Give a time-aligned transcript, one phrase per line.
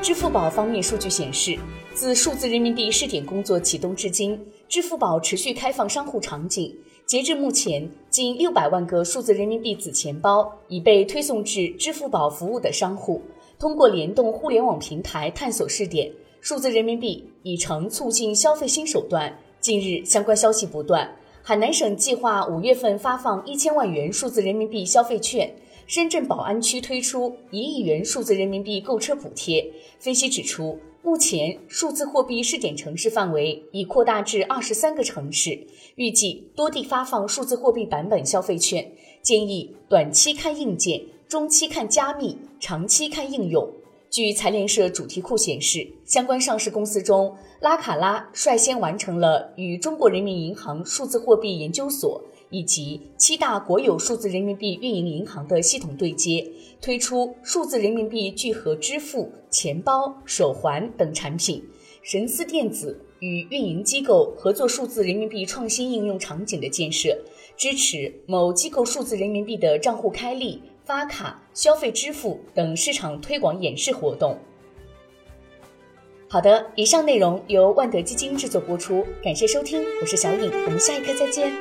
[0.00, 1.58] 支付宝方面数据显示，
[1.92, 6.74] 自数字人民币试点工作启动至今，支付宝持续开放商户场景。
[7.04, 13.20] 截至目前，近六百万个数字人民币子钱包已被推送至支付宝服务的商户。
[13.58, 19.36] 通过联动互联网平台探索试点，数字人民币已成促进消费新手段。
[19.60, 21.10] 近日，相关消息不断。
[21.42, 25.52] 海南省计划五月份发放一千万元数字人民币消费券。
[25.88, 29.72] 深圳宝安区推出一亿元数字人民币购车补贴。
[29.98, 38.92] 分析指出，目前数字货币试点城市范围已扩大至二十三个城市，预计多地发放数字货币版本消费券。
[39.22, 43.66] 建议短期看硬件，中期看加密，长期看应用。
[44.10, 52.22] 据财联社主题库显示，相关上市公司中，拉卡拉率先完成了与中国人民银行数字货币研究所。
[52.50, 61.62] 以及七大国有数字人民币运营银行的系统对接，推出数字人民币聚合支付、钱包、手环等产品。
[62.02, 67.18] 神思电子与运营机构合作数字人民币创新应用场景的建设，
[67.54, 74.38] 支持某机构数字人民币的账户开立、发卡、消费支付等市场推广演示活动。
[76.30, 81.52] 好的，以上内容由万德基金制作播出，感谢收听，我是小颖，我们下一课再见。